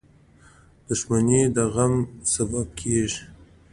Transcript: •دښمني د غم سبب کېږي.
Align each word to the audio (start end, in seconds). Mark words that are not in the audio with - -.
•دښمني 0.87 1.41
د 1.55 1.57
غم 1.73 1.93
سبب 2.33 2.67
کېږي. 2.79 3.21